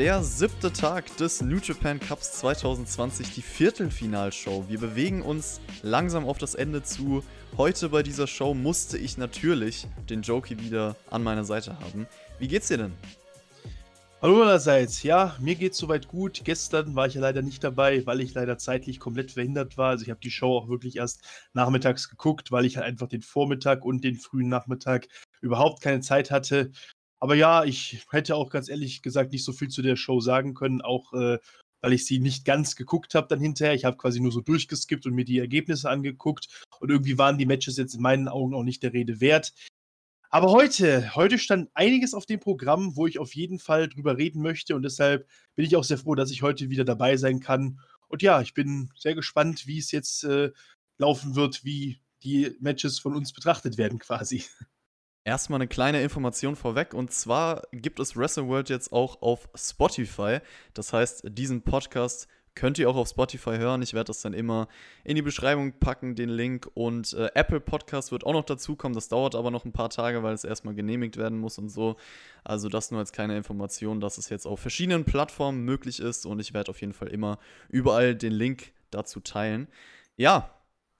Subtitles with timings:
[0.00, 4.64] der siebte Tag des New Japan Cups 2020, die Viertelfinalshow.
[4.66, 7.22] Wir bewegen uns langsam auf das Ende zu.
[7.58, 12.06] Heute bei dieser Show musste ich natürlich den Jokey wieder an meiner Seite haben.
[12.38, 12.94] Wie geht's dir denn?
[14.22, 15.02] Hallo allerseits.
[15.02, 16.42] Ja, mir geht's soweit gut.
[16.44, 19.90] Gestern war ich ja leider nicht dabei, weil ich leider zeitlich komplett verhindert war.
[19.90, 23.20] Also ich habe die Show auch wirklich erst nachmittags geguckt, weil ich halt einfach den
[23.20, 25.08] Vormittag und den frühen Nachmittag
[25.42, 26.70] überhaupt keine Zeit hatte.
[27.20, 30.54] Aber ja, ich hätte auch ganz ehrlich gesagt nicht so viel zu der Show sagen
[30.54, 31.38] können, auch äh,
[31.82, 33.74] weil ich sie nicht ganz geguckt habe dann hinterher.
[33.74, 36.48] Ich habe quasi nur so durchgeskippt und mir die Ergebnisse angeguckt.
[36.78, 39.52] Und irgendwie waren die Matches jetzt in meinen Augen auch nicht der Rede wert.
[40.32, 44.42] Aber heute, heute stand einiges auf dem Programm, wo ich auf jeden Fall drüber reden
[44.42, 44.76] möchte.
[44.76, 47.80] Und deshalb bin ich auch sehr froh, dass ich heute wieder dabei sein kann.
[48.08, 50.52] Und ja, ich bin sehr gespannt, wie es jetzt äh,
[50.98, 54.44] laufen wird, wie die Matches von uns betrachtet werden quasi.
[55.24, 60.38] Erstmal eine kleine Information vorweg und zwar gibt es Wrestle World jetzt auch auf Spotify.
[60.72, 63.82] Das heißt, diesen Podcast könnt ihr auch auf Spotify hören.
[63.82, 64.68] Ich werde das dann immer
[65.04, 66.70] in die Beschreibung packen, den Link.
[66.74, 68.94] Und äh, Apple Podcast wird auch noch dazukommen.
[68.94, 71.96] Das dauert aber noch ein paar Tage, weil es erstmal genehmigt werden muss und so.
[72.44, 76.26] Also das nur als kleine Information, dass es jetzt auf verschiedenen Plattformen möglich ist.
[76.26, 79.68] Und ich werde auf jeden Fall immer überall den Link dazu teilen.
[80.16, 80.50] Ja,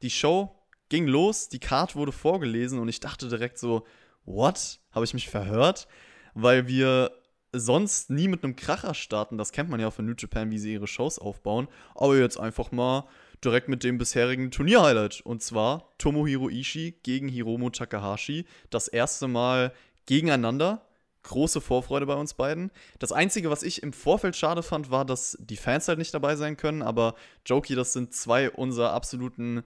[0.03, 0.55] die Show
[0.89, 3.87] ging los, die Card wurde vorgelesen und ich dachte direkt so,
[4.25, 4.81] what?
[4.93, 5.89] Habe ich mich verhört?
[6.35, 7.11] Weil wir
[7.53, 9.39] sonst nie mit einem Kracher starten.
[9.39, 11.69] Das kennt man ja von New Japan, wie sie ihre Shows aufbauen.
[11.95, 13.09] Aber jetzt einfach mal
[13.45, 15.21] direkt mit dem bisherigen Turnierhighlight.
[15.23, 18.47] Und zwar Tomohiro Ishii gegen Hiromu Takahashi.
[18.71, 19.73] Das erste Mal
[20.07, 20.87] gegeneinander.
[21.23, 22.71] Große Vorfreude bei uns beiden.
[22.99, 26.35] Das Einzige, was ich im Vorfeld schade fand, war, dass die Fans halt nicht dabei
[26.37, 26.83] sein können.
[26.83, 29.63] Aber Jokey, das sind zwei unserer absoluten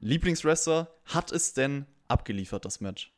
[0.00, 0.90] Lieblingswrestler.
[1.04, 3.15] Hat es denn abgeliefert, das Match?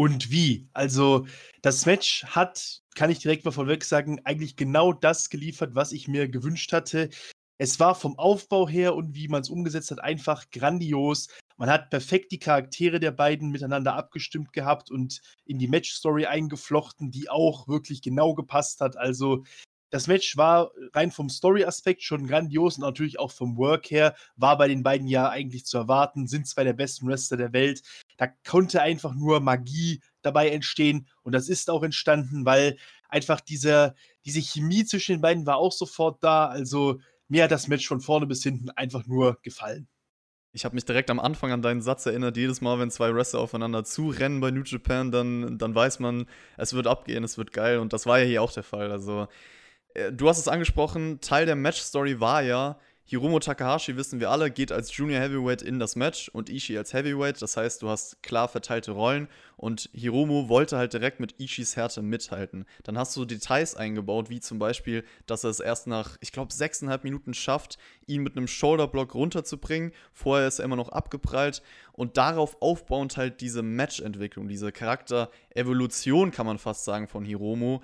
[0.00, 0.66] Und wie?
[0.72, 1.26] Also,
[1.60, 6.08] das Match hat, kann ich direkt mal vorweg sagen, eigentlich genau das geliefert, was ich
[6.08, 7.10] mir gewünscht hatte.
[7.58, 11.28] Es war vom Aufbau her und wie man es umgesetzt hat, einfach grandios.
[11.58, 17.10] Man hat perfekt die Charaktere der beiden miteinander abgestimmt gehabt und in die Match-Story eingeflochten,
[17.10, 18.96] die auch wirklich genau gepasst hat.
[18.96, 19.44] Also,
[19.90, 24.56] das Match war rein vom Story-Aspekt schon grandios und natürlich auch vom Work her, war
[24.56, 27.82] bei den beiden ja eigentlich zu erwarten, sind zwei der besten Wrestler der Welt.
[28.20, 32.76] Da konnte einfach nur Magie dabei entstehen und das ist auch entstanden, weil
[33.08, 33.94] einfach diese,
[34.26, 36.44] diese Chemie zwischen den beiden war auch sofort da.
[36.44, 39.88] Also mir hat das Match von vorne bis hinten einfach nur gefallen.
[40.52, 43.40] Ich habe mich direkt am Anfang an deinen Satz erinnert, jedes Mal, wenn zwei Wrestler
[43.40, 46.26] aufeinander zurennen bei New Japan, dann, dann weiß man,
[46.58, 48.92] es wird abgehen, es wird geil und das war ja hier auch der Fall.
[48.92, 49.28] Also
[49.94, 52.78] äh, du hast es angesprochen, Teil der Match-Story war ja,
[53.10, 56.92] Hiromo Takahashi, wissen wir alle, geht als Junior Heavyweight in das Match und Ishii als
[56.92, 57.42] Heavyweight.
[57.42, 59.26] Das heißt, du hast klar verteilte Rollen
[59.56, 62.66] und Hiromo wollte halt direkt mit Ishis Härte mithalten.
[62.84, 66.52] Dann hast du Details eingebaut, wie zum Beispiel, dass er es erst nach, ich glaube,
[66.52, 69.90] sechseinhalb Minuten schafft, ihn mit einem Shoulderblock runterzubringen.
[70.12, 76.46] Vorher ist er immer noch abgeprallt und darauf aufbauend halt diese Matchentwicklung, diese Charakterevolution, kann
[76.46, 77.82] man fast sagen, von Hiromo.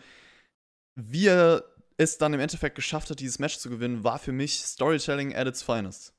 [0.94, 1.64] Wie er
[1.96, 5.46] es dann im Endeffekt geschafft hat, dieses Match zu gewinnen, war für mich Storytelling at
[5.46, 6.16] its finest.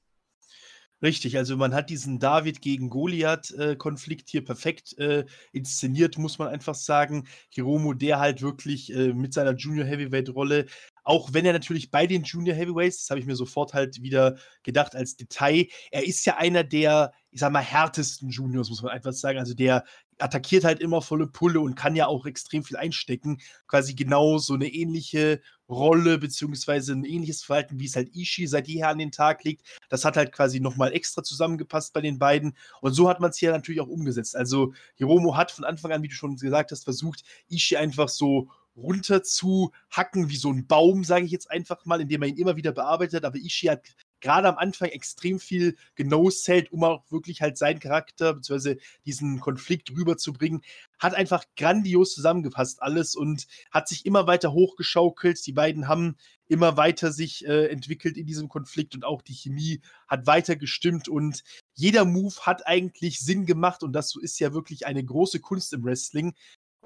[1.00, 6.48] Richtig, also man hat diesen David gegen Goliath-Konflikt äh, hier perfekt äh, inszeniert, muss man
[6.48, 7.28] einfach sagen.
[7.50, 10.66] Hiromo, der halt wirklich äh, mit seiner Junior Heavyweight-Rolle,
[11.04, 14.40] auch wenn er natürlich bei den Junior Heavyweights, das habe ich mir sofort halt wieder
[14.64, 18.92] gedacht als Detail, er ist ja einer der, ich sag mal, härtesten Juniors, muss man
[18.92, 19.38] einfach sagen.
[19.38, 19.84] Also der
[20.18, 23.38] attackiert halt immer volle Pulle und kann ja auch extrem viel einstecken.
[23.68, 28.68] Quasi genau so eine ähnliche Rolle beziehungsweise ein ähnliches Verhalten, wie es halt Ishii seit
[28.68, 29.64] jeher an den Tag legt.
[29.90, 32.56] Das hat halt quasi nochmal extra zusammengepasst bei den beiden.
[32.82, 34.36] Und so hat man es hier natürlich auch umgesetzt.
[34.36, 38.50] Also Hiromo hat von Anfang an, wie du schon gesagt hast, versucht, Ishii einfach so
[38.78, 42.38] runter zu hacken wie so ein Baum, sage ich jetzt einfach mal, indem er ihn
[42.38, 43.26] immer wieder bearbeitet.
[43.26, 43.82] Aber Ishii hat
[44.22, 48.78] gerade am Anfang extrem viel genoselt, um auch wirklich halt seinen Charakter bzw.
[49.06, 50.62] diesen Konflikt rüberzubringen.
[51.00, 55.46] Hat einfach grandios zusammengepasst alles und hat sich immer weiter hochgeschaukelt.
[55.46, 56.18] Die beiden haben
[56.48, 61.10] immer weiter sich äh, entwickelt in diesem Konflikt und auch die Chemie hat weiter gestimmt
[61.10, 61.44] und
[61.76, 65.84] jeder Move hat eigentlich Sinn gemacht und das ist ja wirklich eine große Kunst im
[65.84, 66.34] Wrestling,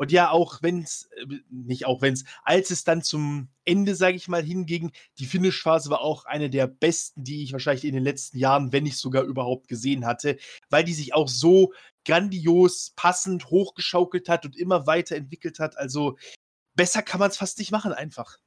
[0.01, 3.93] und ja, auch wenn es, äh, nicht auch wenn es, als es dann zum Ende,
[3.93, 7.93] sage ich mal, hinging, die Finish-Phase war auch eine der besten, die ich wahrscheinlich in
[7.93, 10.39] den letzten Jahren, wenn nicht sogar überhaupt gesehen hatte,
[10.71, 11.71] weil die sich auch so
[12.03, 15.77] grandios, passend hochgeschaukelt hat und immer weiterentwickelt hat.
[15.77, 16.17] Also
[16.73, 18.39] besser kann man es fast nicht machen, einfach.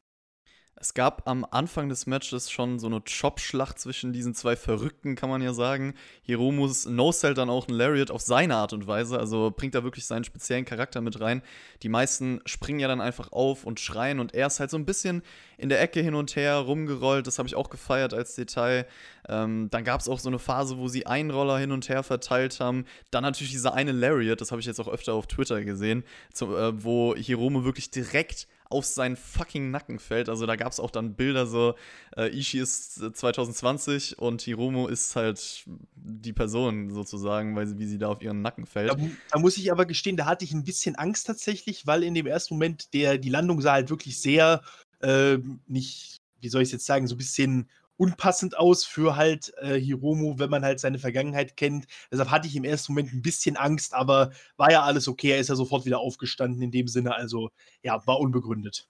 [0.77, 5.31] Es gab am Anfang des Matches schon so eine Chop-Schlacht zwischen diesen zwei Verrückten, kann
[5.31, 5.95] man ja sagen.
[6.23, 10.05] Hiromus no-sellt dann auch einen Lariat auf seine Art und Weise, also bringt da wirklich
[10.05, 11.43] seinen speziellen Charakter mit rein.
[11.83, 14.85] Die meisten springen ja dann einfach auf und schreien und er ist halt so ein
[14.85, 15.23] bisschen
[15.59, 17.27] in der Ecke hin und her rumgerollt.
[17.27, 18.87] Das habe ich auch gefeiert als Detail.
[19.29, 22.59] Ähm, dann gab es auch so eine Phase, wo sie Einroller hin und her verteilt
[22.59, 22.85] haben.
[23.13, 26.57] Dann natürlich dieser eine Lariat, das habe ich jetzt auch öfter auf Twitter gesehen, zu,
[26.57, 30.29] äh, wo Hiromu wirklich direkt auf seinen fucking Nacken fällt.
[30.29, 31.77] Also da gab es auch dann Bilder so,
[32.17, 37.99] äh, Ishii ist 2020 und Hiromo ist halt die Person sozusagen, weil sie, wie sie
[37.99, 38.91] da auf ihren Nacken fällt.
[38.91, 38.97] Da,
[39.31, 42.27] da, muss ich aber gestehen, da hatte ich ein bisschen Angst tatsächlich, weil in dem
[42.27, 44.63] ersten Moment der, die Landung sah halt wirklich sehr,
[45.01, 45.39] äh,
[45.69, 49.79] nicht, wie soll ich es jetzt sagen, so ein bisschen unpassend aus für halt äh,
[49.79, 51.87] Hiromo, wenn man halt seine Vergangenheit kennt.
[52.11, 55.31] Deshalb hatte ich im ersten Moment ein bisschen Angst, aber war ja alles okay.
[55.31, 57.15] Er ist ja sofort wieder aufgestanden in dem Sinne.
[57.15, 57.51] Also
[57.83, 58.89] ja, war unbegründet.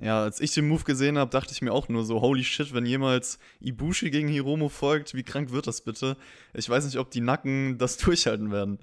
[0.00, 2.72] Ja, als ich den Move gesehen habe, dachte ich mir auch nur so, holy shit,
[2.72, 6.16] wenn jemals Ibushi gegen Hiromo folgt, wie krank wird das bitte?
[6.54, 8.78] Ich weiß nicht, ob die Nacken das durchhalten werden.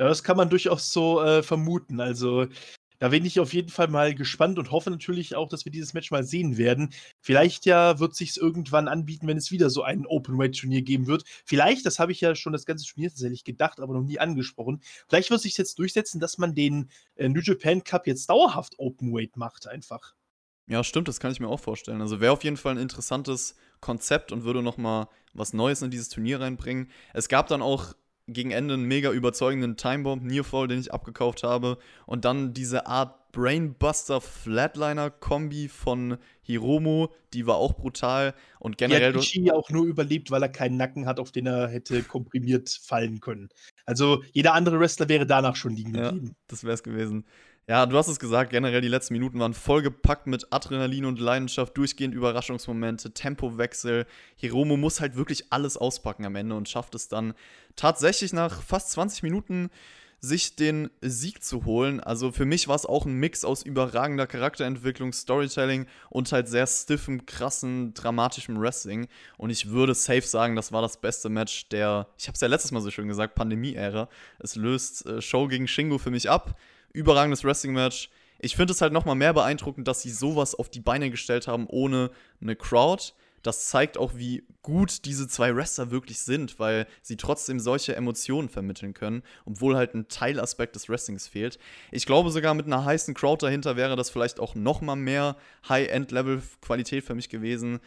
[0.00, 2.00] Ja, das kann man durchaus so äh, vermuten.
[2.00, 2.46] Also
[2.98, 5.94] da bin ich auf jeden Fall mal gespannt und hoffe natürlich auch, dass wir dieses
[5.94, 6.90] Match mal sehen werden.
[7.20, 11.24] Vielleicht ja wird sich irgendwann anbieten, wenn es wieder so ein Open-Weight-Turnier geben wird.
[11.44, 14.80] Vielleicht, das habe ich ja schon das ganze Turnier tatsächlich gedacht, aber noch nie angesprochen.
[15.08, 19.36] Vielleicht wird sich jetzt durchsetzen, dass man den äh, New Japan Cup jetzt dauerhaft Open-Weight
[19.36, 20.14] macht, einfach.
[20.66, 22.00] Ja, stimmt, das kann ich mir auch vorstellen.
[22.00, 25.90] Also wäre auf jeden Fall ein interessantes Konzept und würde noch mal was Neues in
[25.90, 26.90] dieses Turnier reinbringen.
[27.12, 27.94] Es gab dann auch
[28.26, 31.78] gegen Ende einen mega überzeugenden Timebomb Nearfall, den ich abgekauft habe.
[32.06, 38.34] Und dann diese Art Brainbuster Flatliner Kombi von Hiromo, die war auch brutal.
[38.60, 39.12] Und generell.
[39.12, 42.02] Die hat Ishii auch nur überlebt, weil er keinen Nacken hat, auf den er hätte
[42.04, 43.48] komprimiert fallen können.
[43.86, 46.26] Also jeder andere Wrestler wäre danach schon liegen geblieben.
[46.28, 47.24] Ja, das wäre es gewesen.
[47.66, 51.74] Ja, du hast es gesagt, generell die letzten Minuten waren vollgepackt mit Adrenalin und Leidenschaft,
[51.78, 54.06] durchgehend Überraschungsmomente, Tempowechsel.
[54.36, 57.32] Hiromo muss halt wirklich alles auspacken am Ende und schafft es dann
[57.74, 59.70] tatsächlich nach fast 20 Minuten
[60.20, 62.00] sich den Sieg zu holen.
[62.00, 66.66] Also für mich war es auch ein Mix aus überragender Charakterentwicklung, Storytelling und halt sehr
[66.66, 69.08] stiffem, krassen, dramatischem Wrestling.
[69.38, 72.48] Und ich würde safe sagen, das war das beste Match der, ich habe es ja
[72.48, 74.10] letztes Mal so schön gesagt, Pandemie-Ära.
[74.38, 76.58] Es löst äh, Show gegen Shingo für mich ab
[76.94, 78.08] überragendes Wrestling-Match.
[78.38, 81.66] Ich finde es halt nochmal mehr beeindruckend, dass sie sowas auf die Beine gestellt haben
[81.68, 82.10] ohne
[82.40, 83.12] eine Crowd.
[83.42, 88.48] Das zeigt auch, wie gut diese zwei Wrestler wirklich sind, weil sie trotzdem solche Emotionen
[88.48, 91.58] vermitteln können, obwohl halt ein Teilaspekt des Wrestlings fehlt.
[91.92, 95.36] Ich glaube sogar mit einer heißen Crowd dahinter wäre das vielleicht auch nochmal mehr
[95.68, 97.80] High-End-Level-Qualität für mich gewesen.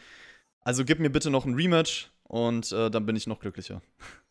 [0.60, 3.82] Also gib mir bitte noch ein Rematch und äh, dann bin ich noch glücklicher.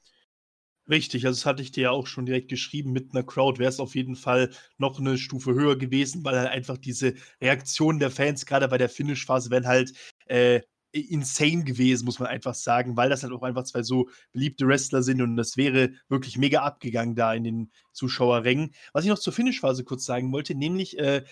[0.89, 3.68] Richtig, also das hatte ich dir ja auch schon direkt geschrieben, mit einer Crowd wäre
[3.69, 8.10] es auf jeden Fall noch eine Stufe höher gewesen, weil halt einfach diese Reaktionen der
[8.10, 9.92] Fans, gerade bei der Finish-Phase, wären halt
[10.28, 10.62] äh,
[10.94, 15.04] insane gewesen, muss man einfach sagen, weil das halt auch einfach zwei so beliebte Wrestler
[15.04, 18.74] sind und das wäre wirklich mega abgegangen da in den Zuschauerrängen.
[18.94, 21.24] Was ich noch zur Finish-Phase kurz sagen wollte, nämlich äh,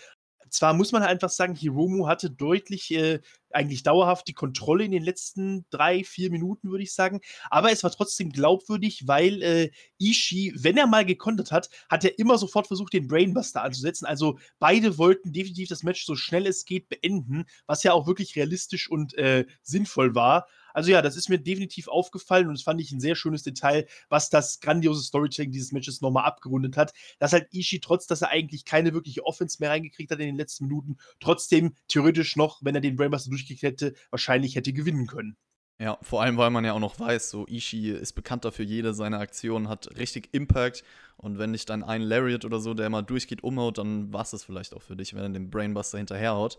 [0.50, 3.20] zwar muss man halt einfach sagen, Hiromu hatte deutlich äh,
[3.52, 7.22] eigentlich dauerhaft die Kontrolle in den letzten drei, vier Minuten, würde ich sagen.
[7.50, 12.20] Aber es war trotzdem glaubwürdig, weil äh, Ishii, wenn er mal gekontert hat, hat er
[12.20, 14.06] immer sofort versucht, den Brainbuster anzusetzen.
[14.06, 18.36] Also beide wollten definitiv das Match so schnell es geht beenden, was ja auch wirklich
[18.36, 20.48] realistisch und äh, sinnvoll war.
[20.76, 23.88] Also ja, das ist mir definitiv aufgefallen und das fand ich ein sehr schönes Detail,
[24.10, 26.94] was das grandiose Storytelling dieses Matches nochmal abgerundet hat.
[27.18, 30.36] Dass halt Ishii, trotz dass er eigentlich keine wirkliche Offense mehr reingekriegt hat in den
[30.36, 35.38] letzten Minuten, trotzdem theoretisch noch, wenn er den Brainbuster durchgekriegt hätte, wahrscheinlich hätte gewinnen können.
[35.78, 38.94] Ja, vor allem, weil man ja auch noch weiß, so Ishii ist bekannt dafür, jede
[38.94, 40.84] seiner Aktionen hat richtig Impact.
[41.18, 44.32] Und wenn dich dann ein Lariat oder so, der mal durchgeht, umhaut, dann war es
[44.32, 46.58] das vielleicht auch für dich, wenn er den Brainbuster hinterherhaut.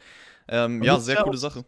[0.49, 1.65] Ähm, ja, sehr coole Sache.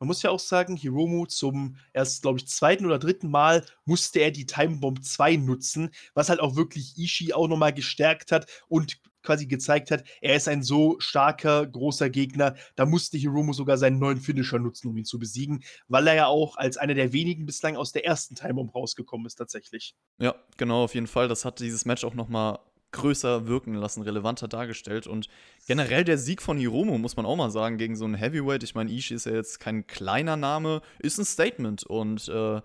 [0.00, 4.20] Man muss ja auch sagen, Hiromu zum erst, glaube ich, zweiten oder dritten Mal musste
[4.20, 8.46] er die Time Bomb 2 nutzen, was halt auch wirklich Ishii auch nochmal gestärkt hat
[8.68, 13.76] und quasi gezeigt hat, er ist ein so starker, großer Gegner, da musste Hiromu sogar
[13.76, 17.12] seinen neuen Finisher nutzen, um ihn zu besiegen, weil er ja auch als einer der
[17.12, 19.94] wenigen bislang aus der ersten Time Bomb rausgekommen ist, tatsächlich.
[20.18, 21.28] Ja, genau, auf jeden Fall.
[21.28, 22.58] Das hat dieses Match auch nochmal
[22.92, 25.06] größer wirken lassen, relevanter dargestellt.
[25.06, 25.28] Und
[25.66, 28.62] generell der Sieg von Hiromo, muss man auch mal sagen, gegen so einen Heavyweight.
[28.62, 31.84] Ich meine, Ishii ist ja jetzt kein kleiner Name, ist ein Statement.
[31.84, 32.60] Und äh,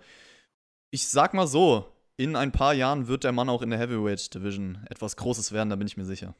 [0.91, 4.33] ich sag mal so, in ein paar Jahren wird der Mann auch in der Heavyweight
[4.33, 6.35] Division etwas Großes werden, da bin ich mir sicher.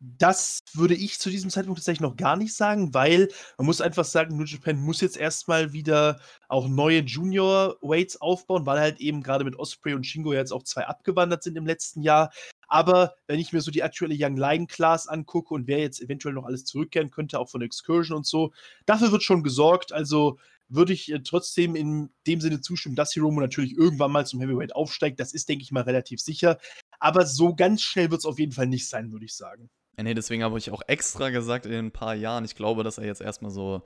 [0.00, 4.04] Das würde ich zu diesem Zeitpunkt tatsächlich noch gar nicht sagen, weil man muss einfach
[4.04, 9.22] sagen, New Japan muss jetzt erstmal wieder auch neue Junior Weights aufbauen, weil halt eben
[9.22, 12.32] gerade mit Osprey und Shingo jetzt auch zwei abgewandert sind im letzten Jahr.
[12.68, 16.34] Aber wenn ich mir so die aktuelle Young Lion Class angucke und wer jetzt eventuell
[16.34, 18.52] noch alles zurückkehren könnte, auch von Excursion und so,
[18.86, 19.92] dafür wird schon gesorgt.
[19.92, 24.40] Also würde ich äh, trotzdem in dem Sinne zustimmen, dass Hiromo natürlich irgendwann mal zum
[24.40, 25.20] Heavyweight aufsteigt.
[25.20, 26.58] Das ist, denke ich mal, relativ sicher.
[26.98, 29.70] Aber so ganz schnell wird es auf jeden Fall nicht sein, würde ich sagen.
[29.96, 32.98] Ja, nee, deswegen habe ich auch extra gesagt in ein paar Jahren, ich glaube, dass
[32.98, 33.82] er jetzt erstmal so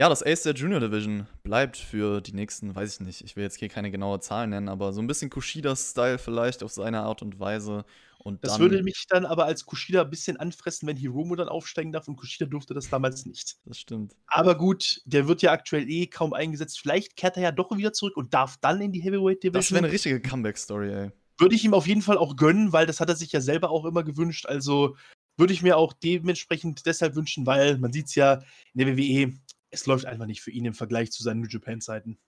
[0.00, 3.42] ja, das Ace der Junior Division bleibt für die nächsten, weiß ich nicht, ich will
[3.42, 7.20] jetzt hier keine genaue Zahl nennen, aber so ein bisschen Kushida-Style vielleicht auf seine Art
[7.20, 7.84] und Weise.
[8.18, 11.92] Und das würde mich dann aber als Kushida ein bisschen anfressen, wenn Hiromu dann aufsteigen
[11.92, 13.58] darf und Kushida durfte das damals nicht.
[13.66, 14.16] Das stimmt.
[14.26, 16.80] Aber gut, der wird ja aktuell eh kaum eingesetzt.
[16.80, 19.60] Vielleicht kehrt er ja doch wieder zurück und darf dann in die Heavyweight Division.
[19.60, 21.10] Das wäre eine richtige Comeback-Story, ey.
[21.36, 23.70] Würde ich ihm auf jeden Fall auch gönnen, weil das hat er sich ja selber
[23.70, 24.46] auch immer gewünscht.
[24.46, 24.96] Also
[25.36, 28.34] würde ich mir auch dementsprechend deshalb wünschen, weil man sieht es ja
[28.74, 29.34] in der WWE,
[29.70, 32.18] es läuft einfach nicht für ihn im Vergleich zu seinen New Japan-Zeiten.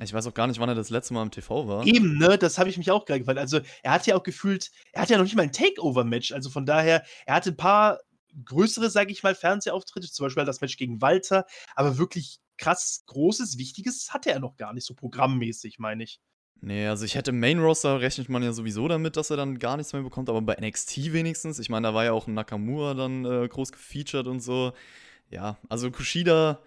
[0.00, 1.86] Ich weiß auch gar nicht, wann er das letzte Mal im TV war.
[1.86, 2.38] Eben, ne?
[2.38, 3.38] Das habe ich mich auch gerade gefragt.
[3.38, 6.32] Also, er hat ja auch gefühlt, er hat ja noch nicht mal ein Takeover-Match.
[6.32, 8.00] Also von daher, er hatte ein paar
[8.44, 13.58] größere, sage ich mal, Fernsehauftritte, zum Beispiel das Match gegen Walter, aber wirklich krass großes,
[13.58, 16.20] wichtiges hatte er noch gar nicht, so programmmäßig, meine ich.
[16.60, 19.76] Nee, also ich hätte Main Roster rechnet man ja sowieso damit, dass er dann gar
[19.76, 21.58] nichts mehr bekommt, aber bei NXT wenigstens.
[21.58, 24.72] Ich meine, da war ja auch Nakamura dann äh, groß gefeatured und so.
[25.28, 26.60] Ja, also Kushida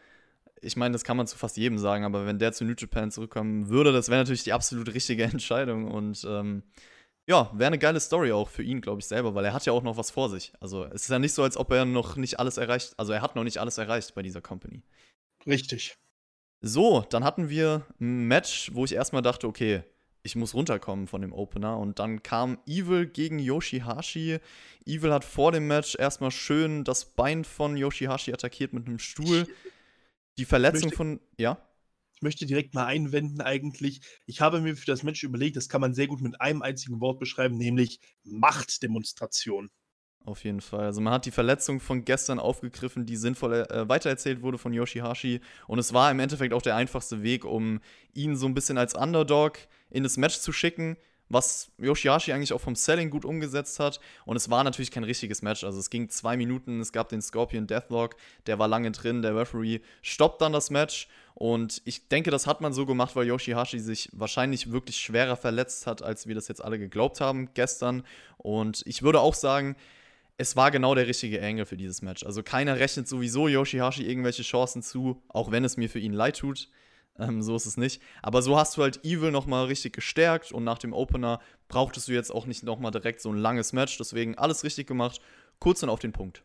[0.66, 3.12] ich meine, das kann man zu fast jedem sagen, aber wenn der zu New Japan
[3.12, 5.90] zurückkommen würde, das wäre natürlich die absolut richtige Entscheidung.
[5.92, 6.64] Und ähm,
[7.28, 9.74] ja, wäre eine geile Story auch für ihn, glaube ich, selber, weil er hat ja
[9.74, 10.54] auch noch was vor sich.
[10.60, 13.22] Also es ist ja nicht so, als ob er noch nicht alles erreicht, also er
[13.22, 14.82] hat noch nicht alles erreicht bei dieser Company.
[15.46, 15.98] Richtig.
[16.62, 19.84] So, dann hatten wir ein Match, wo ich erstmal dachte, okay,
[20.24, 21.78] ich muss runterkommen von dem Opener.
[21.78, 24.40] Und dann kam Evil gegen Yoshihashi.
[24.86, 29.48] Evil hat vor dem Match erstmal schön das Bein von Yoshihashi attackiert mit einem Stuhl.
[30.38, 31.20] Die Verletzung möchte, von.
[31.38, 31.58] Ja?
[32.16, 34.02] Ich möchte direkt mal einwenden, eigentlich.
[34.26, 37.02] Ich habe mir für das Match überlegt, das kann man sehr gut mit einem einzigen
[37.02, 39.70] Wort beschreiben, nämlich Machtdemonstration.
[40.26, 40.86] Auf jeden Fall.
[40.86, 45.40] Also man hat die Verletzung von gestern aufgegriffen, die sinnvoll äh, weitererzählt wurde von Yoshihashi.
[45.68, 47.80] Und es war im Endeffekt auch der einfachste Weg, um
[48.14, 49.60] ihn so ein bisschen als Underdog
[49.92, 50.98] in das Match zu schicken
[51.30, 54.00] was Yoshihashi eigentlich auch vom Selling gut umgesetzt hat.
[54.26, 55.64] Und es war natürlich kein richtiges Match.
[55.64, 58.16] Also es ging zwei Minuten, es gab den Scorpion Deathlock,
[58.48, 61.08] der war lange drin, der Referee stoppt dann das Match.
[61.34, 65.86] Und ich denke, das hat man so gemacht, weil Yoshihashi sich wahrscheinlich wirklich schwerer verletzt
[65.86, 68.04] hat, als wir das jetzt alle geglaubt haben gestern.
[68.38, 69.76] Und ich würde auch sagen,
[70.38, 72.26] es war genau der richtige Angle für dieses Match.
[72.26, 76.38] Also keiner rechnet sowieso Yoshihashi irgendwelche Chancen zu, auch wenn es mir für ihn leid
[76.38, 76.70] tut.
[77.18, 78.02] Ähm, so ist es nicht.
[78.22, 82.14] Aber so hast du halt Evil nochmal richtig gestärkt und nach dem Opener brauchtest du
[82.14, 83.98] jetzt auch nicht nochmal direkt so ein langes Match.
[83.98, 85.22] Deswegen alles richtig gemacht.
[85.60, 86.44] Kurz und auf den Punkt.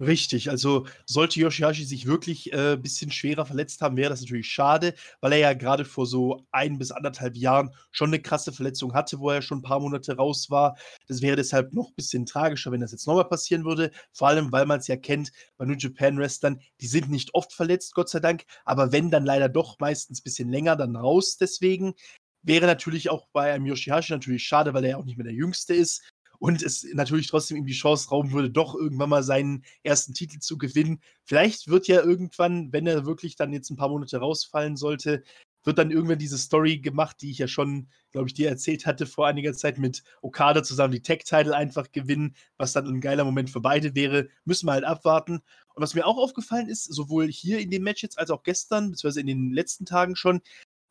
[0.00, 4.48] Richtig, also sollte Yoshihashi sich wirklich ein äh, bisschen schwerer verletzt haben, wäre das natürlich
[4.48, 8.92] schade, weil er ja gerade vor so ein bis anderthalb Jahren schon eine krasse Verletzung
[8.92, 10.76] hatte, wo er schon ein paar Monate raus war.
[11.06, 13.92] Das wäre deshalb noch ein bisschen tragischer, wenn das jetzt nochmal passieren würde.
[14.12, 17.52] Vor allem, weil man es ja kennt, bei New Japan Wrestlern, die sind nicht oft
[17.52, 21.36] verletzt, Gott sei Dank, aber wenn, dann leider doch meistens ein bisschen länger dann raus.
[21.36, 21.94] Deswegen
[22.42, 25.34] wäre natürlich auch bei einem Yoshihashi natürlich schade, weil er ja auch nicht mehr der
[25.34, 26.02] Jüngste ist
[26.44, 30.40] und es natürlich trotzdem ihm die Chance rauben würde, doch irgendwann mal seinen ersten Titel
[30.40, 31.00] zu gewinnen.
[31.22, 35.22] Vielleicht wird ja irgendwann, wenn er wirklich dann jetzt ein paar Monate rausfallen sollte,
[35.62, 39.06] wird dann irgendwann diese Story gemacht, die ich ja schon, glaube ich, dir erzählt hatte
[39.06, 43.48] vor einiger Zeit mit Okada zusammen die Tech-Title einfach gewinnen, was dann ein geiler Moment
[43.48, 44.28] für beide wäre.
[44.44, 45.36] Müssen wir halt abwarten.
[45.74, 48.90] Und was mir auch aufgefallen ist, sowohl hier in dem Match jetzt als auch gestern,
[48.90, 50.42] beziehungsweise in den letzten Tagen schon,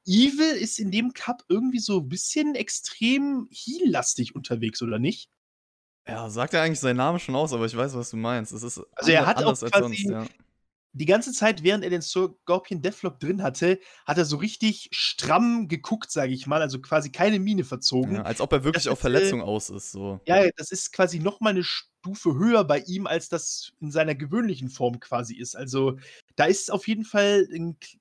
[0.07, 5.29] Evil ist in dem Cup irgendwie so ein bisschen extrem heel-lastig unterwegs, oder nicht?
[6.07, 8.51] Ja, sagt er eigentlich seinen Namen schon aus, aber ich weiß, was du meinst.
[8.51, 10.25] Es ist also er hat anders auch quasi, als sonst, ja.
[10.95, 15.67] Die ganze Zeit, während er den Scorpion Deathlock drin hatte, hat er so richtig stramm
[15.67, 18.15] geguckt, sage ich mal, also quasi keine Miene verzogen.
[18.15, 19.91] Ja, als ob er wirklich das auf Verletzung äh, aus ist.
[19.91, 20.19] So.
[20.27, 24.69] Ja, das ist quasi nochmal eine Stufe höher bei ihm, als das in seiner gewöhnlichen
[24.69, 25.55] Form quasi ist.
[25.55, 25.97] Also
[26.35, 27.47] da ist auf jeden Fall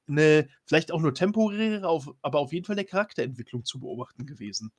[0.07, 1.87] eine, vielleicht auch nur temporäre,
[2.21, 4.71] aber auf jeden Fall eine Charakterentwicklung zu beobachten gewesen.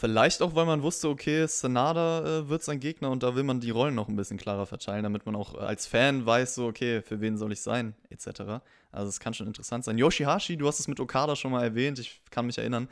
[0.00, 3.58] Vielleicht auch, weil man wusste, okay, Sanada äh, wird sein Gegner und da will man
[3.58, 7.02] die Rollen noch ein bisschen klarer verteilen, damit man auch als Fan weiß, so, okay,
[7.02, 8.62] für wen soll ich sein, etc.
[8.92, 9.98] Also es kann schon interessant sein.
[9.98, 12.88] Yoshihashi, du hast es mit Okada schon mal erwähnt, ich kann mich erinnern.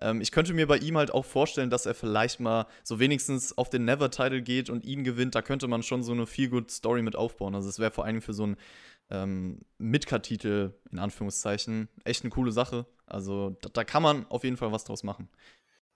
[0.00, 3.56] Ähm, ich könnte mir bei ihm halt auch vorstellen, dass er vielleicht mal so wenigstens
[3.58, 5.34] auf den Never-Title geht und ihn gewinnt.
[5.34, 7.54] Da könnte man schon so eine Feel-Good-Story mit aufbauen.
[7.54, 8.56] Also es wäre vor allem für so einen
[9.10, 12.86] ähm, Midcard-Titel, in Anführungszeichen, echt eine coole Sache.
[13.06, 15.28] Also da, da kann man auf jeden Fall was draus machen.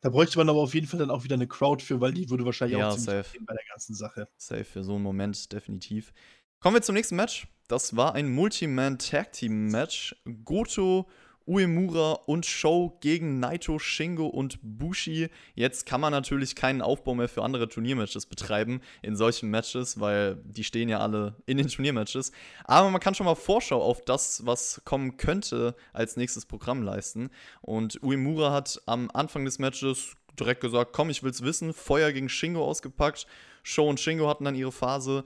[0.01, 2.31] Da bräuchte man aber auf jeden Fall dann auch wieder eine Crowd für, weil die
[2.31, 3.39] würde wahrscheinlich ja, auch ziemlich safe.
[3.41, 4.29] bei der ganzen Sache.
[4.37, 6.13] Safe für so einen Moment, definitiv.
[6.59, 7.47] Kommen wir zum nächsten Match.
[7.69, 10.17] Das war ein Multi-Man-Tag-Team-Match.
[10.45, 11.07] Goto,
[11.51, 15.31] Uemura und Show gegen Naito, Shingo und Bushi.
[15.57, 20.37] Jetzt kann man natürlich keinen Aufbau mehr für andere Turniermatches betreiben in solchen Matches, weil
[20.45, 22.31] die stehen ja alle in den Turniermatches.
[22.67, 27.31] Aber man kann schon mal Vorschau auf das, was kommen könnte, als nächstes Programm leisten.
[27.63, 31.73] Und Uemura hat am Anfang des Matches direkt gesagt, komm, ich will's wissen.
[31.73, 33.27] Feuer gegen Shingo ausgepackt.
[33.65, 35.25] Show und Shingo hatten dann ihre Phase.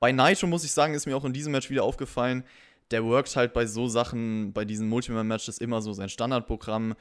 [0.00, 2.42] Bei Naito muss ich sagen, ist mir auch in diesem Match wieder aufgefallen,
[2.90, 6.94] der workt halt bei so Sachen, bei diesen Multiman-Matches immer so sein Standardprogramm.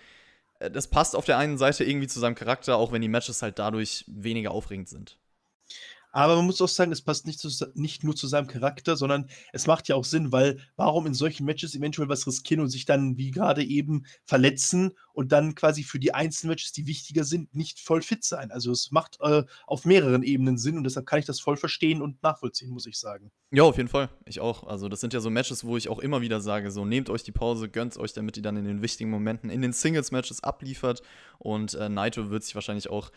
[0.60, 3.41] Äh, das passt auf der einen Seite irgendwie zu seinem Charakter, auch wenn die Matches
[3.41, 5.17] halt dadurch weniger aufregend sind.
[6.11, 9.29] Aber man muss auch sagen, es passt nicht, zu, nicht, nur zu seinem Charakter, sondern
[9.53, 12.85] es macht ja auch Sinn, weil warum in solchen Matches eventuell was riskieren und sich
[12.85, 17.53] dann, wie gerade eben, verletzen und dann quasi für die einzelnen Matches, die wichtiger sind,
[17.53, 18.51] nicht voll fit sein.
[18.51, 22.01] Also es macht äh, auf mehreren Ebenen Sinn und deshalb kann ich das voll verstehen
[22.01, 23.31] und nachvollziehen, muss ich sagen.
[23.51, 24.09] Ja, auf jeden Fall.
[24.25, 24.63] Ich auch.
[24.63, 27.23] Also das sind ja so Matches, wo ich auch immer wieder sage, so nehmt euch
[27.23, 31.01] die Pause, gönnt euch, damit ihr dann in den wichtigen Momenten in den Singles-Matches abliefert
[31.37, 33.11] und äh, Naito wird sich wahrscheinlich auch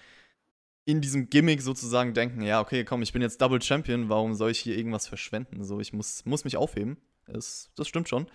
[0.85, 4.51] in diesem Gimmick sozusagen denken, ja, okay, komm, ich bin jetzt Double Champion, warum soll
[4.51, 5.65] ich hier irgendwas verschwenden?
[5.65, 6.97] So, ich muss, muss mich aufheben.
[7.27, 8.27] Das, das stimmt schon.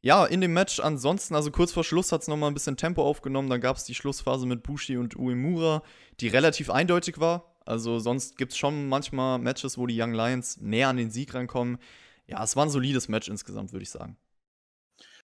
[0.00, 3.02] Ja, in dem Match ansonsten, also kurz vor Schluss hat es nochmal ein bisschen Tempo
[3.02, 3.48] aufgenommen.
[3.48, 5.82] Dann gab es die Schlussphase mit Bushi und Uemura,
[6.20, 7.54] die relativ eindeutig war.
[7.64, 11.32] Also sonst gibt es schon manchmal Matches, wo die Young Lions näher an den Sieg
[11.32, 11.78] rankommen.
[12.26, 14.18] Ja, es war ein solides Match insgesamt, würde ich sagen.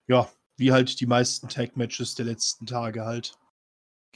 [0.07, 3.39] Ja, wie halt die meisten Tag-Matches der letzten Tage halt.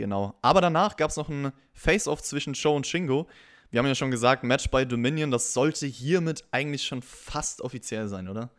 [0.00, 0.32] Genau.
[0.40, 3.28] Aber danach gab es noch ein Face-Off zwischen Show und Shingo.
[3.70, 8.08] Wir haben ja schon gesagt, Match bei Dominion, das sollte hiermit eigentlich schon fast offiziell
[8.08, 8.50] sein, oder?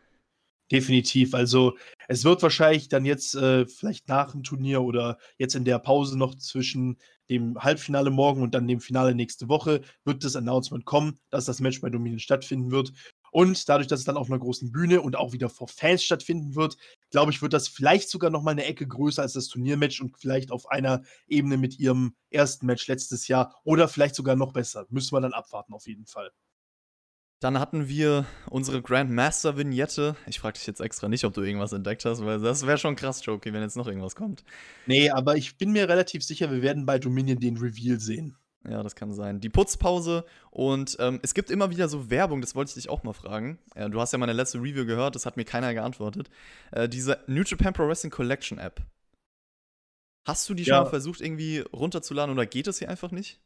[0.72, 1.34] Definitiv.
[1.34, 1.76] Also
[2.08, 6.16] es wird wahrscheinlich dann jetzt äh, vielleicht nach dem Turnier oder jetzt in der Pause
[6.16, 11.18] noch zwischen dem Halbfinale morgen und dann dem Finale nächste Woche wird das Announcement kommen,
[11.32, 12.94] dass das Match bei Dominion stattfinden wird.
[13.32, 16.56] Und dadurch, dass es dann auf einer großen Bühne und auch wieder vor Fans stattfinden
[16.56, 16.78] wird,
[17.10, 20.18] glaube ich, wird das vielleicht sogar noch mal eine Ecke größer als das Turniermatch und
[20.18, 24.86] vielleicht auf einer Ebene mit ihrem ersten Match letztes Jahr oder vielleicht sogar noch besser.
[24.90, 26.32] Müssen wir dann abwarten auf jeden Fall.
[27.42, 30.16] Dann hatten wir unsere Grandmaster-Vignette.
[30.28, 32.96] Ich frage dich jetzt extra nicht, ob du irgendwas entdeckt hast, weil das wäre schon
[32.96, 34.44] krass, Jokey, wenn jetzt noch irgendwas kommt.
[34.86, 38.38] Nee, aber ich bin mir relativ sicher, wir werden bei Dominion den Reveal sehen.
[38.70, 39.40] Ja, das kann sein.
[39.40, 43.04] Die Putzpause und ähm, es gibt immer wieder so Werbung, das wollte ich dich auch
[43.04, 43.58] mal fragen.
[43.74, 46.30] Äh, du hast ja meine letzte Review gehört, das hat mir keiner geantwortet.
[46.72, 48.82] Äh, diese New Japan Pro Wrestling Collection App.
[50.28, 50.76] Hast du die ja.
[50.76, 53.40] schon mal versucht, irgendwie runterzuladen oder geht es hier einfach nicht?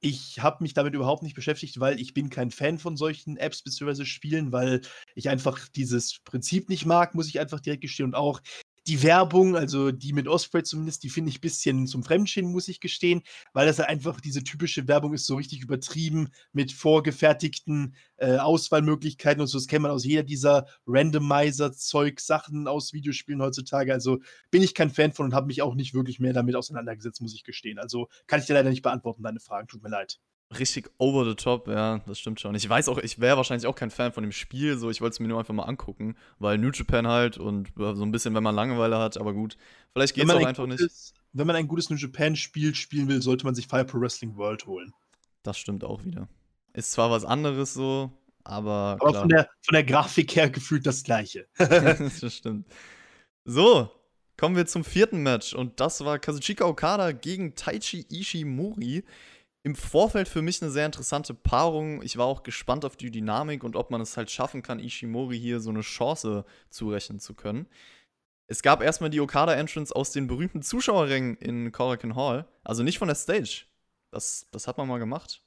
[0.00, 3.62] Ich habe mich damit überhaupt nicht beschäftigt, weil ich bin kein Fan von solchen Apps
[3.62, 4.04] bzw.
[4.04, 4.80] Spielen, weil
[5.14, 8.06] ich einfach dieses Prinzip nicht mag, muss ich einfach direkt gestehen.
[8.06, 8.40] Und auch
[8.88, 12.68] die Werbung, also die mit Osprey zumindest, die finde ich ein bisschen zum Fremdschämen, muss
[12.68, 13.22] ich gestehen,
[13.52, 19.42] weil das halt einfach diese typische Werbung ist, so richtig übertrieben mit vorgefertigten äh, Auswahlmöglichkeiten
[19.42, 19.58] und so.
[19.58, 23.92] Das kennt man aus jeder dieser Randomizer-Zeug-Sachen aus Videospielen heutzutage.
[23.92, 24.20] Also
[24.50, 27.34] bin ich kein Fan von und habe mich auch nicht wirklich mehr damit auseinandergesetzt, muss
[27.34, 27.78] ich gestehen.
[27.78, 29.68] Also kann ich dir leider nicht beantworten, deine Fragen.
[29.68, 30.18] Tut mir leid
[30.56, 32.54] richtig over the top, ja, das stimmt schon.
[32.54, 35.12] Ich weiß auch, ich wäre wahrscheinlich auch kein Fan von dem Spiel, so ich wollte
[35.14, 38.42] es mir nur einfach mal angucken, weil New Japan halt und so ein bisschen, wenn
[38.42, 39.56] man Langeweile hat, aber gut,
[39.92, 41.14] vielleicht geht es auch einfach gutes, nicht.
[41.32, 44.36] Wenn man ein gutes New Japan Spiel spielen will, sollte man sich Fire Pro Wrestling
[44.36, 44.92] World holen.
[45.42, 46.28] Das stimmt auch wieder.
[46.72, 48.10] Ist zwar was anderes so,
[48.44, 48.96] aber.
[49.00, 51.46] Aber von der, von der Grafik her gefühlt das gleiche.
[51.58, 52.66] das stimmt.
[53.44, 53.90] So,
[54.38, 59.04] kommen wir zum vierten Match und das war Kazuchika Okada gegen Taichi Ishimori
[59.68, 62.00] im Vorfeld für mich eine sehr interessante Paarung.
[62.02, 65.38] Ich war auch gespannt auf die Dynamik und ob man es halt schaffen kann, Ishimori
[65.38, 67.66] hier so eine Chance zurechnen zu können.
[68.46, 72.48] Es gab erstmal die Okada-Entrance aus den berühmten Zuschauerrängen in Korakuen Hall.
[72.64, 73.66] Also nicht von der Stage.
[74.10, 75.42] Das, das hat man mal gemacht.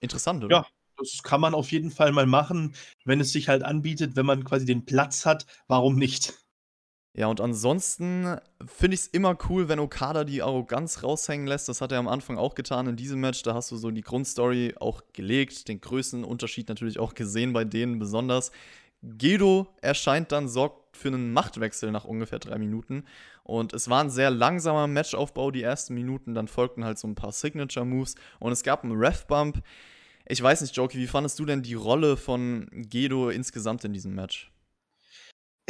[0.00, 0.56] Interessant, oder?
[0.56, 4.26] Ja, das kann man auf jeden Fall mal machen, wenn es sich halt anbietet, wenn
[4.26, 5.46] man quasi den Platz hat.
[5.68, 6.34] Warum nicht?
[7.12, 11.68] Ja, und ansonsten finde ich es immer cool, wenn Okada die Arroganz raushängen lässt.
[11.68, 13.42] Das hat er am Anfang auch getan in diesem Match.
[13.42, 17.64] Da hast du so die Grundstory auch gelegt, den größten Unterschied natürlich auch gesehen bei
[17.64, 18.52] denen besonders.
[19.02, 23.04] Gedo erscheint dann, sorgt für einen Machtwechsel nach ungefähr drei Minuten.
[23.42, 26.34] Und es war ein sehr langsamer Matchaufbau, die ersten Minuten.
[26.34, 29.62] Dann folgten halt so ein paar Signature-Moves und es gab einen Ref-Bump.
[30.28, 34.14] Ich weiß nicht, Jokey, wie fandest du denn die Rolle von Gedo insgesamt in diesem
[34.14, 34.52] Match?